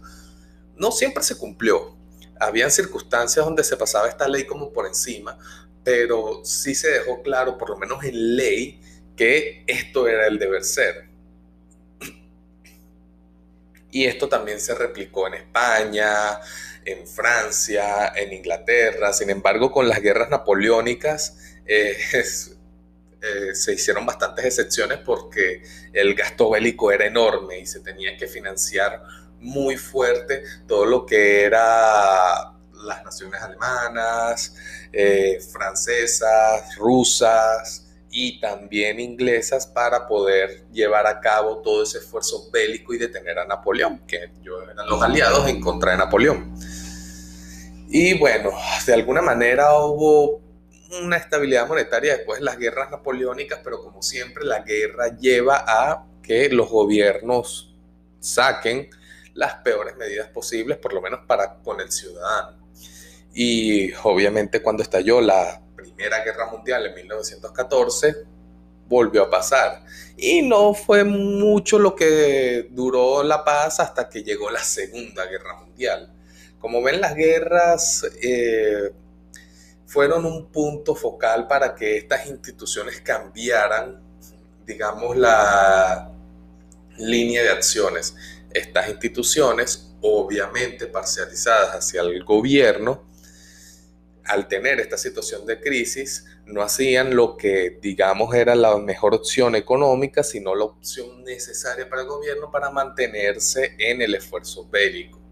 No 0.75 0.91
siempre 0.91 1.23
se 1.23 1.37
cumplió. 1.37 1.95
Habían 2.39 2.71
circunstancias 2.71 3.45
donde 3.45 3.63
se 3.63 3.77
pasaba 3.77 4.09
esta 4.09 4.27
ley 4.27 4.47
como 4.47 4.73
por 4.73 4.87
encima, 4.87 5.37
pero 5.83 6.43
sí 6.43 6.73
se 6.73 6.89
dejó 6.89 7.21
claro, 7.21 7.59
por 7.59 7.69
lo 7.69 7.77
menos 7.77 8.03
en 8.03 8.35
ley, 8.35 8.81
que 9.15 9.63
esto 9.67 10.07
era 10.07 10.25
el 10.25 10.39
deber 10.39 10.63
ser. 10.63 11.09
Y 13.91 14.05
esto 14.05 14.27
también 14.27 14.59
se 14.59 14.73
replicó 14.73 15.27
en 15.27 15.35
España, 15.35 16.39
en 16.85 17.07
Francia, 17.07 18.13
en 18.15 18.31
Inglaterra. 18.31 19.11
Sin 19.11 19.29
embargo, 19.29 19.71
con 19.71 19.89
las 19.89 20.01
guerras 20.01 20.29
napoleónicas 20.29 21.37
eh, 21.65 21.97
eh, 22.13 23.55
se 23.55 23.73
hicieron 23.73 24.05
bastantes 24.05 24.45
excepciones 24.45 24.99
porque 24.99 25.63
el 25.91 26.13
gasto 26.13 26.51
bélico 26.51 26.91
era 26.91 27.05
enorme 27.05 27.59
y 27.59 27.65
se 27.65 27.79
tenía 27.79 28.15
que 28.15 28.27
financiar 28.27 29.01
muy 29.39 29.77
fuerte 29.77 30.43
todo 30.67 30.85
lo 30.85 31.05
que 31.05 31.43
era 31.43 32.51
las 32.73 33.03
naciones 33.03 33.41
alemanas, 33.41 34.55
eh, 34.93 35.39
francesas, 35.51 36.75
rusas, 36.77 37.85
y 38.15 38.39
también 38.39 38.97
inglesas 39.01 39.67
para 39.67 40.07
poder 40.07 40.65
llevar 40.71 41.05
a 41.05 41.19
cabo 41.19 41.57
todo 41.57 41.83
ese 41.83 41.97
esfuerzo 41.97 42.49
bélico 42.49 42.93
y 42.93 42.97
detener 42.97 43.37
a 43.39 43.45
Napoleón, 43.45 44.03
que 44.07 44.15
eran 44.15 44.87
los 44.87 45.01
aliados 45.01 45.49
en 45.49 45.59
contra 45.59 45.91
de 45.91 45.97
Napoleón. 45.97 46.55
Y 47.87 48.17
bueno, 48.17 48.51
de 48.85 48.93
alguna 48.93 49.21
manera 49.21 49.77
hubo 49.79 50.41
una 51.01 51.17
estabilidad 51.17 51.67
monetaria 51.67 52.17
después 52.17 52.39
de 52.39 52.45
las 52.45 52.57
guerras 52.57 52.89
napoleónicas, 52.91 53.59
pero 53.63 53.81
como 53.81 54.01
siempre 54.01 54.43
la 54.43 54.59
guerra 54.59 55.17
lleva 55.17 55.63
a 55.67 56.05
que 56.21 56.49
los 56.49 56.69
gobiernos 56.69 57.75
saquen 58.19 58.89
las 59.33 59.55
peores 59.55 59.95
medidas 59.97 60.29
posibles, 60.29 60.77
por 60.77 60.93
lo 60.93 61.01
menos 61.01 61.21
para 61.27 61.55
con 61.55 61.79
el 61.81 61.91
ciudadano. 61.91 62.57
Y 63.33 63.91
obviamente 64.03 64.61
cuando 64.61 64.81
estalló 64.81 65.21
la 65.21 65.61
Primera 65.75 66.23
Guerra 66.23 66.49
Mundial 66.49 66.85
en 66.87 66.95
1914, 66.95 68.15
volvió 68.87 69.23
a 69.23 69.29
pasar. 69.29 69.83
Y 70.17 70.41
no 70.41 70.73
fue 70.73 71.03
mucho 71.03 71.77
lo 71.77 71.95
que 71.95 72.67
duró 72.71 73.23
la 73.23 73.43
paz 73.43 73.79
hasta 73.79 74.09
que 74.09 74.23
llegó 74.23 74.49
la 74.49 74.63
Segunda 74.63 75.25
Guerra 75.25 75.59
Mundial. 75.59 76.13
Como 76.59 76.81
ven, 76.81 77.01
las 77.01 77.15
guerras 77.15 78.05
eh, 78.21 78.91
fueron 79.85 80.25
un 80.25 80.51
punto 80.51 80.95
focal 80.95 81.47
para 81.47 81.75
que 81.75 81.97
estas 81.97 82.27
instituciones 82.27 83.01
cambiaran, 83.01 84.01
digamos, 84.65 85.15
la 85.15 86.11
línea 86.97 87.43
de 87.43 87.49
acciones. 87.49 88.15
Estas 88.51 88.89
instituciones, 88.89 89.93
obviamente 90.01 90.87
parcializadas 90.87 91.75
hacia 91.75 92.01
el 92.01 92.23
gobierno, 92.23 93.03
al 94.25 94.47
tener 94.47 94.79
esta 94.79 94.97
situación 94.97 95.45
de 95.45 95.59
crisis, 95.59 96.25
no 96.45 96.61
hacían 96.61 97.15
lo 97.15 97.37
que 97.37 97.77
digamos 97.81 98.33
era 98.33 98.55
la 98.55 98.77
mejor 98.77 99.13
opción 99.13 99.55
económica, 99.55 100.23
sino 100.23 100.55
la 100.55 100.65
opción 100.65 101.23
necesaria 101.23 101.87
para 101.87 102.01
el 102.01 102.07
gobierno 102.07 102.51
para 102.51 102.69
mantenerse 102.71 103.75
en 103.77 104.01
el 104.01 104.15
esfuerzo 104.15 104.67
bélico. 104.67 105.24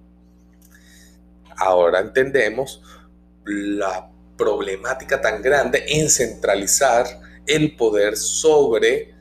Ahora 1.58 2.00
entendemos 2.00 2.82
la 3.46 4.10
problemática 4.38 5.22
tan 5.22 5.42
grande 5.42 5.84
en 5.88 6.10
centralizar 6.10 7.06
el 7.46 7.76
poder 7.76 8.18
sobre 8.18 9.14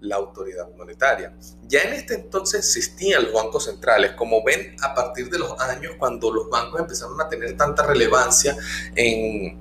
la 0.00 0.16
autoridad 0.16 0.68
monetaria. 0.76 1.34
Ya 1.62 1.82
en 1.82 1.94
este 1.94 2.14
entonces 2.14 2.60
existían 2.60 3.24
los 3.24 3.32
bancos 3.32 3.64
centrales, 3.64 4.12
como 4.12 4.44
ven 4.44 4.76
a 4.82 4.94
partir 4.94 5.30
de 5.30 5.38
los 5.38 5.58
años 5.60 5.94
cuando 5.98 6.30
los 6.30 6.48
bancos 6.50 6.80
empezaron 6.80 7.20
a 7.20 7.28
tener 7.28 7.56
tanta 7.56 7.86
relevancia 7.86 8.56
en 8.94 9.58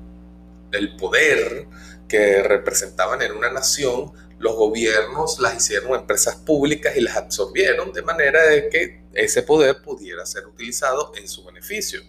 el 0.71 0.95
poder 0.97 1.67
que 2.07 2.43
representaban 2.43 3.21
en 3.21 3.31
una 3.31 3.51
nación, 3.51 4.11
los 4.39 4.55
gobiernos 4.55 5.39
las 5.39 5.55
hicieron 5.55 5.95
empresas 5.95 6.35
públicas 6.35 6.95
y 6.97 7.01
las 7.01 7.15
absorbieron 7.15 7.93
de 7.93 8.01
manera 8.01 8.43
de 8.43 8.67
que 8.67 9.03
ese 9.13 9.43
poder 9.43 9.81
pudiera 9.81 10.25
ser 10.25 10.45
utilizado 10.45 11.13
en 11.15 11.27
su 11.27 11.45
beneficio. 11.45 12.01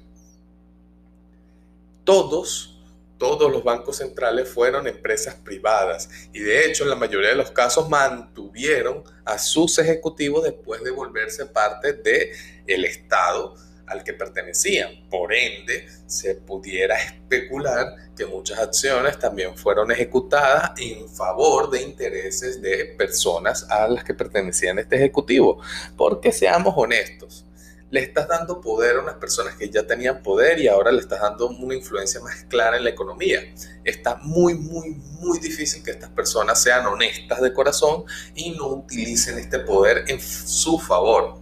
Todos 2.04 2.70
todos 3.18 3.50
los 3.50 3.62
bancos 3.62 3.99
centrales 3.99 4.49
fueron 4.49 4.87
empresas 4.87 5.37
privadas 5.37 6.11
y 6.32 6.40
de 6.40 6.66
hecho 6.66 6.82
en 6.82 6.90
la 6.90 6.96
mayoría 6.96 7.30
de 7.30 7.37
los 7.37 7.52
casos 7.52 7.88
mantuvieron 7.88 9.04
a 9.25 9.38
sus 9.38 9.78
ejecutivos 9.78 10.42
después 10.42 10.82
de 10.82 10.90
volverse 10.90 11.46
parte 11.46 11.92
del 11.92 12.30
el 12.66 12.84
Estado 12.84 13.54
al 13.87 14.02
que 14.02 14.12
pertenecían. 14.14 15.08
Por 15.11 15.32
ende, 15.32 15.87
se 16.06 16.34
pudiera 16.34 16.96
especular 16.96 17.94
que 18.16 18.26
muchas 18.26 18.58
acciones 18.58 19.18
también 19.18 19.56
fueron 19.56 19.90
ejecutadas 19.90 20.73
en 20.78 21.08
favor 21.08 21.70
de 21.70 21.82
intereses 21.82 22.61
de 22.61 22.94
personas 22.99 23.66
a 23.70 23.88
las 23.88 24.04
que 24.04 24.14
pertenecían 24.14 24.78
este 24.78 24.96
ejecutivo. 24.96 25.61
Porque 25.96 26.32
seamos 26.32 26.75
honestos, 26.76 27.44
le 27.90 28.00
estás 28.00 28.26
dando 28.26 28.60
poder 28.60 28.96
a 28.96 29.00
unas 29.00 29.14
personas 29.16 29.54
que 29.56 29.70
ya 29.70 29.86
tenían 29.86 30.22
poder 30.22 30.58
y 30.58 30.68
ahora 30.68 30.90
le 30.90 31.00
estás 31.00 31.20
dando 31.20 31.48
una 31.48 31.74
influencia 31.74 32.20
más 32.20 32.44
clara 32.48 32.76
en 32.76 32.84
la 32.84 32.90
economía. 32.90 33.40
Está 33.84 34.16
muy, 34.16 34.54
muy, 34.54 34.90
muy 35.20 35.38
difícil 35.38 35.82
que 35.82 35.92
estas 35.92 36.10
personas 36.10 36.60
sean 36.60 36.86
honestas 36.86 37.40
de 37.40 37.52
corazón 37.52 38.04
y 38.34 38.50
no 38.50 38.68
utilicen 38.68 39.38
este 39.38 39.60
poder 39.60 40.04
en 40.08 40.20
su 40.20 40.78
favor. 40.78 41.38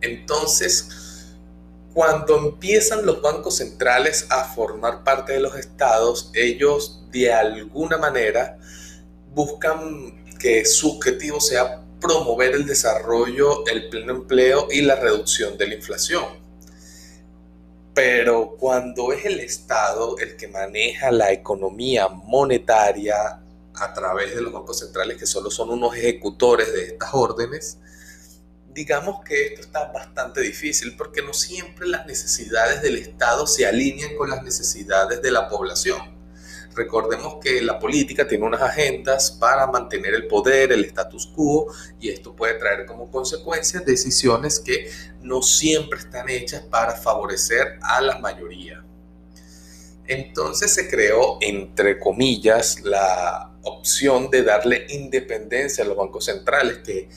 Entonces, 0.00 0.88
cuando 1.92 2.38
empiezan 2.38 3.04
los 3.04 3.20
bancos 3.20 3.56
centrales 3.56 4.26
a 4.30 4.44
formar 4.44 5.04
parte 5.04 5.32
de 5.32 5.40
los 5.40 5.56
estados, 5.56 6.30
ellos 6.34 7.04
de 7.10 7.32
alguna 7.32 7.98
manera 7.98 8.58
buscan 9.34 10.24
que 10.38 10.64
su 10.64 10.96
objetivo 10.96 11.40
sea 11.40 11.79
promover 12.00 12.54
el 12.54 12.66
desarrollo, 12.66 13.66
el 13.66 13.88
pleno 13.88 14.12
empleo 14.12 14.68
y 14.70 14.80
la 14.82 14.96
reducción 14.96 15.56
de 15.58 15.68
la 15.68 15.74
inflación. 15.74 16.24
Pero 17.94 18.56
cuando 18.58 19.12
es 19.12 19.24
el 19.26 19.40
Estado 19.40 20.16
el 20.18 20.36
que 20.36 20.48
maneja 20.48 21.10
la 21.10 21.32
economía 21.32 22.08
monetaria 22.08 23.40
a 23.74 23.94
través 23.94 24.34
de 24.34 24.42
los 24.42 24.52
bancos 24.52 24.78
centrales, 24.78 25.16
que 25.16 25.26
solo 25.26 25.50
son 25.50 25.70
unos 25.70 25.96
ejecutores 25.96 26.72
de 26.72 26.84
estas 26.84 27.10
órdenes, 27.12 27.78
digamos 28.72 29.24
que 29.24 29.46
esto 29.46 29.62
está 29.62 29.90
bastante 29.92 30.40
difícil 30.40 30.96
porque 30.96 31.22
no 31.22 31.34
siempre 31.34 31.88
las 31.88 32.06
necesidades 32.06 32.82
del 32.82 32.96
Estado 32.96 33.46
se 33.46 33.66
alinean 33.66 34.16
con 34.16 34.30
las 34.30 34.42
necesidades 34.42 35.20
de 35.20 35.30
la 35.30 35.48
población. 35.48 36.09
Recordemos 36.74 37.38
que 37.42 37.60
la 37.62 37.78
política 37.78 38.28
tiene 38.28 38.46
unas 38.46 38.62
agendas 38.62 39.32
para 39.32 39.66
mantener 39.66 40.14
el 40.14 40.26
poder, 40.28 40.72
el 40.72 40.84
status 40.84 41.26
quo, 41.34 41.66
y 42.00 42.10
esto 42.10 42.34
puede 42.34 42.54
traer 42.54 42.86
como 42.86 43.10
consecuencia 43.10 43.80
decisiones 43.80 44.60
que 44.60 44.88
no 45.20 45.42
siempre 45.42 45.98
están 45.98 46.28
hechas 46.28 46.62
para 46.62 46.92
favorecer 46.92 47.78
a 47.82 48.00
la 48.00 48.18
mayoría. 48.18 48.84
Entonces 50.06 50.72
se 50.74 50.88
creó, 50.88 51.38
entre 51.40 51.98
comillas, 51.98 52.80
la 52.82 53.52
opción 53.62 54.30
de 54.30 54.42
darle 54.42 54.86
independencia 54.90 55.84
a 55.84 55.86
los 55.86 55.96
bancos 55.96 56.24
centrales, 56.24 56.78
que 56.78 57.08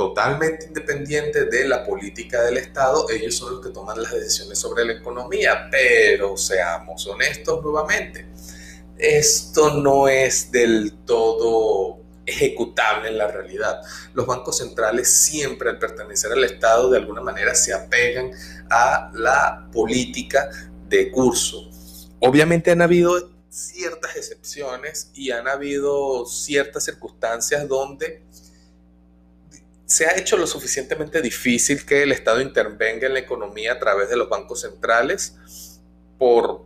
totalmente 0.00 0.64
independientes 0.64 1.50
de 1.50 1.68
la 1.68 1.84
política 1.84 2.40
del 2.40 2.56
Estado, 2.56 3.04
ellos 3.10 3.34
son 3.34 3.52
los 3.52 3.66
que 3.66 3.70
toman 3.70 4.00
las 4.00 4.12
decisiones 4.12 4.58
sobre 4.58 4.82
la 4.86 4.94
economía, 4.94 5.68
pero 5.70 6.38
seamos 6.38 7.06
honestos 7.06 7.62
nuevamente, 7.62 8.26
esto 8.96 9.74
no 9.74 10.08
es 10.08 10.50
del 10.50 10.94
todo 11.04 11.98
ejecutable 12.24 13.10
en 13.10 13.18
la 13.18 13.26
realidad. 13.26 13.82
Los 14.14 14.24
bancos 14.24 14.56
centrales 14.56 15.12
siempre 15.12 15.68
al 15.68 15.78
pertenecer 15.78 16.32
al 16.32 16.44
Estado 16.44 16.88
de 16.88 16.96
alguna 16.96 17.20
manera 17.20 17.54
se 17.54 17.74
apegan 17.74 18.30
a 18.70 19.10
la 19.12 19.68
política 19.70 20.48
de 20.88 21.10
curso. 21.10 21.68
Obviamente 22.20 22.70
han 22.70 22.80
habido 22.80 23.30
ciertas 23.50 24.16
excepciones 24.16 25.10
y 25.12 25.30
han 25.30 25.46
habido 25.46 26.24
ciertas 26.24 26.86
circunstancias 26.86 27.68
donde 27.68 28.22
se 29.90 30.06
ha 30.06 30.16
hecho 30.16 30.36
lo 30.36 30.46
suficientemente 30.46 31.20
difícil 31.20 31.84
que 31.84 32.04
el 32.04 32.12
Estado 32.12 32.40
intervenga 32.40 33.08
en 33.08 33.14
la 33.14 33.18
economía 33.18 33.72
a 33.72 33.78
través 33.80 34.08
de 34.08 34.16
los 34.16 34.28
bancos 34.28 34.60
centrales 34.60 35.34
por 36.16 36.64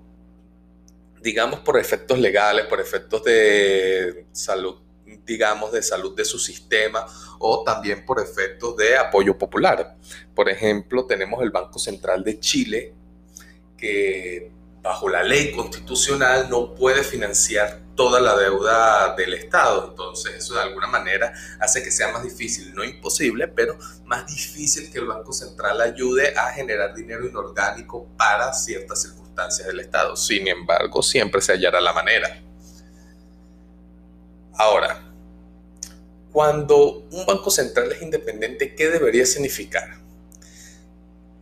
digamos, 1.23 1.61
por 1.61 1.79
efectos 1.79 2.19
legales, 2.19 2.67
por 2.67 2.83
efectos 2.83 3.25
de 3.25 4.27
salud, 4.33 4.77
digamos, 5.25 5.73
de 5.73 5.83
salud 5.83 6.15
de 6.15 6.27
su 6.27 6.39
sistema 6.39 7.07
o 7.39 7.65
también 7.65 8.05
por 8.05 8.21
efectos 8.21 8.77
de 8.77 8.99
apoyo 8.99 9.39
popular. 9.39 9.97
Por 10.35 10.51
ejemplo, 10.51 11.07
tenemos 11.07 11.43
el 11.43 11.51
Banco 11.51 11.79
Central 11.79 12.23
de 12.25 12.39
Chile, 12.41 12.93
que 13.79 14.53
bajo 14.83 15.09
la 15.09 15.23
ley 15.23 15.51
constitucional 15.53 16.51
no 16.51 16.75
puede 16.75 17.03
financiar 17.03 17.81
toda 17.95 18.21
la 18.21 18.37
deuda 18.37 19.15
del 19.17 19.35
Estado. 19.35 19.89
Entonces 19.91 20.35
eso 20.35 20.55
de 20.55 20.63
alguna 20.63 20.87
manera 20.87 21.33
hace 21.61 21.83
que 21.83 21.91
sea 21.91 22.13
más 22.13 22.23
difícil, 22.23 22.75
no 22.75 22.85
imposible, 22.85 23.49
pero 23.49 23.79
más 24.05 24.27
difícil 24.27 24.91
que 24.91 24.99
el 24.99 25.07
Banco 25.07 25.33
Central 25.33 25.81
ayude 25.81 26.37
a 26.37 26.51
generar 26.53 26.95
dinero 26.95 27.27
inorgánico 27.27 28.09
para 28.17 28.53
ciertas 28.53 29.03
circunstancias 29.03 29.67
del 29.67 29.81
Estado. 29.81 30.17
Sin 30.17 30.47
embargo, 30.49 31.03
siempre 31.03 31.41
se 31.41 31.53
hallará 31.53 31.81
la 31.81 31.93
manera. 31.93 32.41
Ahora, 34.57 35.01
cuando 36.33 37.07
un 37.11 37.27
banco 37.27 37.51
central 37.51 37.93
es 37.93 38.03
independiente, 38.03 38.75
¿qué 38.75 38.89
debería 38.89 39.27
significar? 39.27 39.99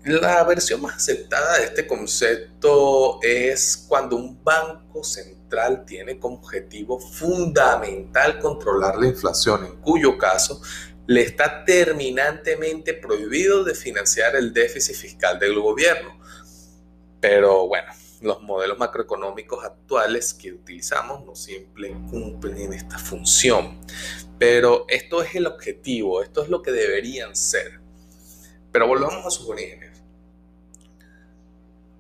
La 0.05 0.43
versión 0.45 0.81
más 0.81 0.97
aceptada 0.97 1.59
de 1.59 1.65
este 1.65 1.87
concepto 1.87 3.21
es 3.23 3.85
cuando 3.89 4.17
un 4.17 4.43
banco 4.43 5.05
central 5.05 5.42
tiene 5.87 6.19
como 6.19 6.37
objetivo 6.37 6.99
fundamental 6.99 8.39
controlar 8.39 8.99
la 8.99 9.07
inflación, 9.07 9.65
en 9.65 9.77
cuyo 9.81 10.17
caso 10.19 10.61
le 11.07 11.23
está 11.23 11.65
terminantemente 11.65 12.95
prohibido 12.95 13.65
de 13.65 13.75
financiar 13.75 14.37
el 14.37 14.53
déficit 14.53 14.95
fiscal 14.95 15.39
del 15.39 15.59
gobierno, 15.59 16.19
pero 17.21 17.67
bueno, 17.67 17.93
los 18.21 18.41
modelos 18.43 18.79
macroeconómicos 18.79 19.65
actuales 19.65 20.33
que 20.33 20.53
utilizamos 20.53 21.25
no 21.25 21.35
siempre 21.35 21.91
cumplen 22.09 22.73
esta 22.73 22.99
función. 22.99 23.81
Pero 24.39 24.87
esto 24.89 25.23
es 25.23 25.35
el 25.35 25.47
objetivo, 25.47 26.23
esto 26.23 26.43
es 26.43 26.49
lo 26.49 26.63
que 26.63 26.73
deberían 26.73 27.35
ser. 27.37 27.81
Pero 28.71 28.87
volvamos 28.87 29.27
a 29.27 29.31
sus 29.31 29.49
orígenes. 29.49 29.92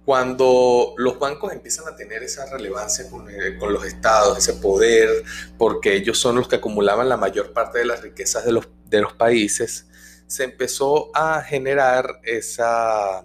Cuando 0.05 0.95
los 0.97 1.19
bancos 1.19 1.53
empiezan 1.53 1.87
a 1.87 1.95
tener 1.95 2.23
esa 2.23 2.47
relevancia 2.47 3.09
con, 3.09 3.31
eh, 3.31 3.57
los 3.61 3.85
estados, 3.85 4.37
ese 4.37 4.55
poder, 4.55 5.23
porque 5.59 5.95
ellos 5.95 6.19
son 6.19 6.37
los 6.37 6.49
que 6.49 6.57
acumulaban 6.57 7.09
la 7.09 7.17
mayor 7.17 7.53
parte 7.53 7.79
de 7.79 7.85
las 7.85 8.03
riquezas 8.03 8.45
de 8.45 8.53
los, 8.53 8.69
de 8.87 9.01
los 9.01 9.13
países, 9.13 9.87
se 10.27 10.45
empezó 10.45 11.11
a 11.15 11.43
generar 11.43 12.21
esa 12.25 13.25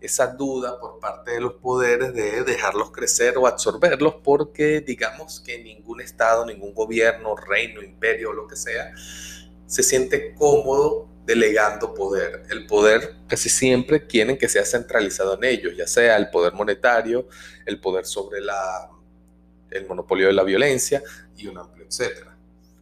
esa 0.00 0.28
duda 0.28 0.80
por 0.80 0.98
parte 0.98 1.32
de 1.32 1.40
los 1.40 1.54
poderes 1.54 2.14
de 2.14 2.42
dejarlos 2.42 2.90
crecer 2.90 3.36
o 3.36 3.46
absorberlos 3.46 4.14
porque 4.24 4.80
digamos 4.80 5.40
que 5.40 5.62
ningún 5.62 6.00
estado, 6.00 6.46
ningún 6.46 6.72
gobierno, 6.74 7.36
reino, 7.36 7.82
imperio 7.82 8.30
o 8.30 8.32
lo 8.32 8.48
que 8.48 8.56
sea 8.56 8.92
se 9.66 9.82
siente 9.82 10.34
cómodo 10.34 11.09
delegando 11.30 11.94
poder. 11.94 12.42
El 12.50 12.66
poder 12.66 13.14
casi 13.28 13.48
siempre 13.48 14.04
quieren 14.04 14.36
que 14.36 14.48
sea 14.48 14.64
centralizado 14.64 15.34
en 15.34 15.44
ellos, 15.44 15.76
ya 15.76 15.86
sea 15.86 16.16
el 16.16 16.28
poder 16.28 16.54
monetario, 16.54 17.28
el 17.66 17.80
poder 17.80 18.04
sobre 18.04 18.40
la, 18.40 18.90
el 19.70 19.86
monopolio 19.86 20.26
de 20.26 20.32
la 20.32 20.42
violencia 20.42 21.02
y 21.36 21.46
un 21.46 21.56
amplio 21.56 21.86
etcétera. 21.86 22.36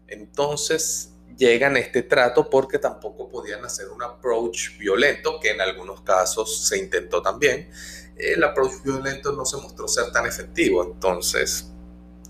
Entonces, 0.06 1.12
llegan 1.37 1.76
a 1.76 1.78
este 1.78 2.02
trato 2.02 2.48
porque 2.48 2.78
tampoco 2.78 3.28
podían 3.28 3.62
hacer 3.66 3.90
un 3.90 4.02
approach 4.02 4.78
violento, 4.78 5.38
que 5.40 5.50
en 5.50 5.61
algunos 5.61 6.00
casos 6.00 6.66
se 6.66 6.78
intentó 6.78 7.20
también. 7.20 7.70
El 8.16 8.42
approach 8.42 8.82
violento 8.82 9.32
no 9.32 9.44
se 9.44 9.58
mostró 9.58 9.87
ser 9.87 10.11
tan 10.11 10.24
efectivo, 10.24 10.82
entonces 10.82 11.70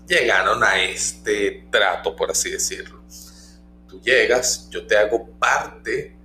llegaron 0.05 0.63
a 0.65 0.83
este 0.83 1.67
trato, 1.71 2.13
por 2.13 2.29
así 2.29 2.51
decirlo. 2.51 3.01
Llegas, 4.01 4.69
yo 4.69 4.85
te 4.85 4.97
hago 4.97 5.29
parte 5.39 6.15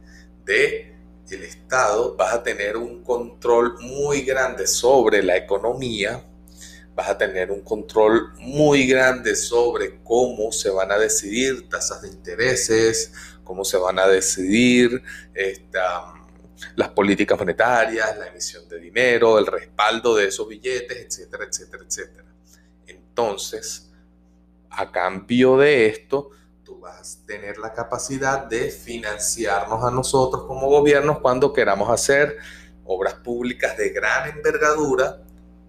de 0.45 0.95
el 1.31 1.43
Estado, 1.43 2.15
vas 2.17 2.35
a 2.35 2.43
tener 2.43 2.77
un 2.77 3.03
control 3.03 3.77
muy 3.81 4.23
grande 4.23 4.67
sobre 4.67 5.23
la 5.23 5.37
economía, 5.37 6.25
vas 6.95 7.09
a 7.09 7.19
tener 7.19 7.51
un 7.51 7.63
control 7.63 8.33
muy 8.39 8.87
grande 8.87 9.35
sobre 9.35 10.01
cómo 10.03 10.53
se 10.53 10.71
van 10.71 10.93
a 10.93 10.99
decidir 10.99 11.69
tasas 11.69 12.03
de 12.03 12.09
intereses, 12.09 13.13
cómo 13.43 13.65
se 13.65 13.77
van 13.77 13.99
a 13.99 14.07
decidir 14.07 15.03
las 16.77 16.91
políticas 16.91 17.39
monetarias, 17.39 18.17
la 18.17 18.29
emisión 18.29 18.69
de 18.69 18.79
dinero, 18.79 19.39
el 19.39 19.47
respaldo 19.47 20.15
de 20.15 20.29
esos 20.29 20.49
billetes, 20.49 20.99
etcétera, 20.99 21.45
etcétera, 21.45 21.85
etcétera. 21.87 22.35
Entonces, 22.87 23.91
a 24.71 24.91
cambio 24.91 25.57
de 25.59 25.87
esto, 25.87 26.31
vas 26.81 27.21
a 27.23 27.27
tener 27.27 27.59
la 27.59 27.73
capacidad 27.73 28.45
de 28.45 28.71
financiarnos 28.71 29.85
a 29.85 29.91
nosotros 29.91 30.45
como 30.47 30.69
gobiernos 30.69 31.21
cuando 31.21 31.53
queramos 31.53 31.91
hacer 31.91 32.37
obras 32.85 33.15
públicas 33.15 33.77
de 33.77 33.91
gran 33.91 34.31
envergadura 34.31 35.23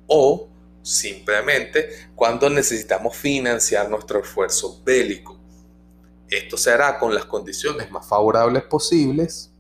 o 0.08 0.50
simplemente 0.82 2.10
cuando 2.16 2.50
necesitamos 2.50 3.16
financiar 3.16 3.90
nuestro 3.90 4.20
esfuerzo 4.20 4.82
bélico. 4.84 5.40
Esto 6.30 6.58
se 6.58 6.72
hará 6.72 7.00
con 7.00 7.14
las 7.14 7.26
condiciones 7.26 7.90
más 7.92 8.08
favorables 8.08 8.64
posibles 8.64 9.52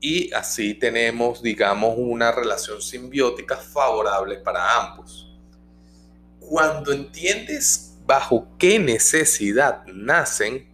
y 0.00 0.32
así 0.32 0.74
tenemos, 0.74 1.42
digamos, 1.42 1.94
una 1.96 2.30
relación 2.30 2.80
simbiótica 2.82 3.56
favorable 3.56 4.36
para 4.36 4.76
ambos. 4.78 5.36
Cuando 6.38 6.92
entiendes 6.92 7.85
bajo 8.06 8.48
qué 8.58 8.78
necesidad 8.78 9.84
nacen 9.86 10.68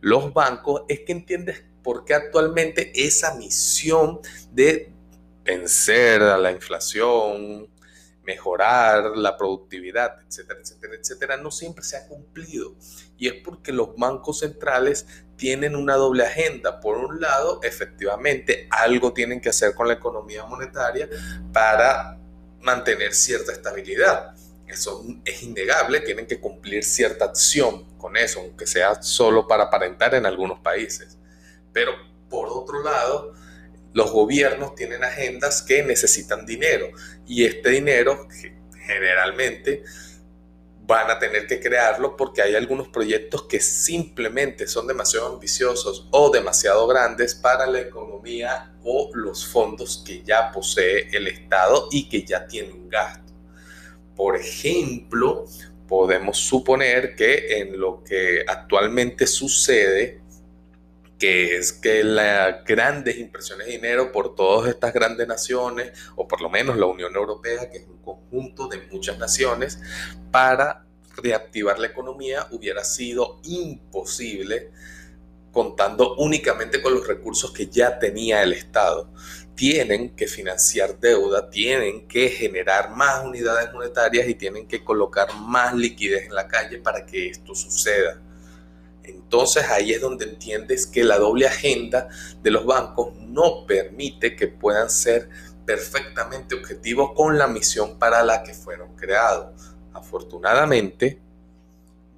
los 0.00 0.32
bancos, 0.32 0.82
es 0.88 1.00
que 1.00 1.12
entiendes 1.12 1.62
por 1.82 2.04
qué 2.04 2.14
actualmente 2.14 2.90
esa 2.94 3.34
misión 3.34 4.20
de 4.50 4.92
vencer 5.44 6.22
a 6.22 6.38
la 6.38 6.52
inflación, 6.52 7.68
mejorar 8.24 9.16
la 9.16 9.36
productividad, 9.36 10.20
etcétera, 10.26 10.60
etcétera, 10.60 10.94
etcétera, 10.94 11.36
no 11.36 11.50
siempre 11.50 11.84
se 11.84 11.96
ha 11.96 12.06
cumplido. 12.06 12.74
Y 13.18 13.28
es 13.28 13.34
porque 13.44 13.72
los 13.72 13.96
bancos 13.96 14.40
centrales 14.40 15.06
tienen 15.36 15.74
una 15.74 15.96
doble 15.96 16.24
agenda. 16.24 16.80
Por 16.80 16.98
un 16.98 17.20
lado, 17.20 17.60
efectivamente, 17.62 18.68
algo 18.70 19.12
tienen 19.12 19.40
que 19.40 19.48
hacer 19.48 19.74
con 19.74 19.88
la 19.88 19.94
economía 19.94 20.44
monetaria 20.44 21.08
para 21.52 22.18
mantener 22.60 23.14
cierta 23.14 23.52
estabilidad. 23.52 24.34
Eso 24.70 25.04
es 25.24 25.42
innegable, 25.42 26.00
tienen 26.00 26.26
que 26.26 26.40
cumplir 26.40 26.84
cierta 26.84 27.26
acción 27.26 27.84
con 27.98 28.16
eso, 28.16 28.40
aunque 28.40 28.66
sea 28.66 29.02
solo 29.02 29.46
para 29.46 29.64
aparentar 29.64 30.14
en 30.14 30.26
algunos 30.26 30.60
países. 30.60 31.18
Pero 31.72 31.92
por 32.28 32.48
otro 32.48 32.82
lado, 32.82 33.34
los 33.92 34.12
gobiernos 34.12 34.74
tienen 34.74 35.02
agendas 35.02 35.62
que 35.62 35.82
necesitan 35.82 36.46
dinero 36.46 36.90
y 37.26 37.44
este 37.44 37.70
dinero 37.70 38.28
generalmente 38.86 39.82
van 40.90 41.10
a 41.10 41.18
tener 41.18 41.46
que 41.46 41.60
crearlo 41.60 42.16
porque 42.16 42.42
hay 42.42 42.54
algunos 42.56 42.88
proyectos 42.88 43.44
que 43.44 43.60
simplemente 43.60 44.66
son 44.66 44.86
demasiado 44.86 45.34
ambiciosos 45.34 46.08
o 46.10 46.30
demasiado 46.30 46.86
grandes 46.86 47.34
para 47.34 47.66
la 47.66 47.80
economía 47.80 48.72
o 48.82 49.10
los 49.14 49.46
fondos 49.46 50.02
que 50.04 50.22
ya 50.22 50.50
posee 50.50 51.08
el 51.12 51.28
Estado 51.28 51.88
y 51.92 52.08
que 52.08 52.24
ya 52.24 52.46
tiene 52.46 52.72
un 52.72 52.88
gasto. 52.88 53.29
Por 54.20 54.36
ejemplo, 54.36 55.46
podemos 55.88 56.36
suponer 56.36 57.16
que 57.16 57.58
en 57.58 57.80
lo 57.80 58.04
que 58.04 58.44
actualmente 58.46 59.26
sucede 59.26 60.20
que 61.18 61.56
es 61.56 61.72
que 61.72 62.04
las 62.04 62.62
grandes 62.66 63.16
impresiones 63.16 63.66
de 63.66 63.72
dinero 63.72 64.12
por 64.12 64.34
todas 64.34 64.68
estas 64.68 64.92
grandes 64.92 65.26
naciones, 65.26 65.92
o 66.16 66.28
por 66.28 66.42
lo 66.42 66.50
menos 66.50 66.76
la 66.76 66.84
Unión 66.84 67.16
Europea, 67.16 67.70
que 67.70 67.78
es 67.78 67.86
un 67.88 67.96
conjunto 68.02 68.68
de 68.68 68.82
muchas 68.92 69.16
naciones, 69.16 69.78
para 70.30 70.84
reactivar 71.16 71.78
la 71.78 71.86
economía 71.86 72.46
hubiera 72.50 72.84
sido 72.84 73.40
imposible 73.44 74.70
contando 75.52 76.14
únicamente 76.16 76.80
con 76.80 76.94
los 76.94 77.06
recursos 77.06 77.52
que 77.52 77.66
ya 77.66 77.98
tenía 77.98 78.42
el 78.42 78.52
Estado. 78.52 79.10
Tienen 79.54 80.14
que 80.14 80.26
financiar 80.26 80.98
deuda, 80.98 81.50
tienen 81.50 82.06
que 82.06 82.28
generar 82.28 82.90
más 82.90 83.24
unidades 83.24 83.72
monetarias 83.72 84.28
y 84.28 84.34
tienen 84.34 84.66
que 84.66 84.84
colocar 84.84 85.34
más 85.34 85.74
liquidez 85.74 86.26
en 86.26 86.34
la 86.34 86.48
calle 86.48 86.78
para 86.78 87.04
que 87.04 87.28
esto 87.28 87.54
suceda. 87.54 88.20
Entonces 89.02 89.64
ahí 89.68 89.92
es 89.92 90.00
donde 90.00 90.24
entiendes 90.24 90.86
que 90.86 91.04
la 91.04 91.18
doble 91.18 91.46
agenda 91.46 92.08
de 92.42 92.50
los 92.50 92.64
bancos 92.64 93.14
no 93.16 93.66
permite 93.66 94.36
que 94.36 94.48
puedan 94.48 94.88
ser 94.88 95.28
perfectamente 95.66 96.54
objetivos 96.54 97.12
con 97.14 97.38
la 97.38 97.46
misión 97.46 97.98
para 97.98 98.22
la 98.22 98.42
que 98.42 98.54
fueron 98.54 98.96
creados. 98.96 99.74
Afortunadamente, 99.92 101.20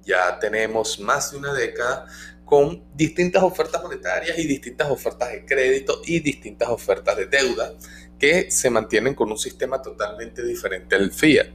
ya 0.05 0.39
tenemos 0.39 0.99
más 0.99 1.31
de 1.31 1.37
una 1.37 1.53
década 1.53 2.07
con 2.45 2.83
distintas 2.93 3.43
ofertas 3.43 3.81
monetarias 3.81 4.37
y 4.37 4.45
distintas 4.45 4.89
ofertas 4.89 5.31
de 5.31 5.45
crédito 5.45 6.01
y 6.05 6.19
distintas 6.19 6.69
ofertas 6.69 7.17
de 7.17 7.25
deuda 7.25 7.73
que 8.19 8.51
se 8.51 8.69
mantienen 8.69 9.15
con 9.15 9.31
un 9.31 9.37
sistema 9.37 9.81
totalmente 9.81 10.43
diferente 10.43 10.95
al 10.95 11.11
fiat 11.11 11.49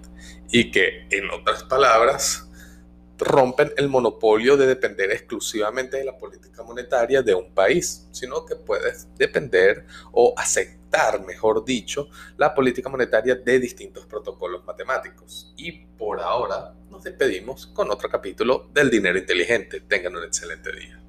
y 0.50 0.70
que, 0.70 1.06
en 1.10 1.30
otras 1.30 1.64
palabras, 1.64 2.48
rompen 3.18 3.72
el 3.76 3.88
monopolio 3.88 4.56
de 4.56 4.66
depender 4.66 5.10
exclusivamente 5.10 5.96
de 5.96 6.04
la 6.04 6.16
política 6.16 6.62
monetaria 6.62 7.22
de 7.22 7.34
un 7.34 7.52
país, 7.52 8.06
sino 8.12 8.44
que 8.46 8.56
puedes 8.56 9.08
depender 9.16 9.86
o 10.12 10.34
aceptar, 10.36 10.77
mejor 11.24 11.64
dicho, 11.64 12.08
la 12.36 12.54
política 12.54 12.88
monetaria 12.88 13.34
de 13.34 13.58
distintos 13.58 14.06
protocolos 14.06 14.64
matemáticos. 14.64 15.52
Y 15.56 15.72
por 15.72 16.20
ahora 16.20 16.74
nos 16.90 17.02
despedimos 17.04 17.66
con 17.68 17.90
otro 17.90 18.08
capítulo 18.08 18.68
del 18.72 18.90
dinero 18.90 19.18
inteligente. 19.18 19.80
Tengan 19.82 20.16
un 20.16 20.24
excelente 20.24 20.70
día. 20.72 21.02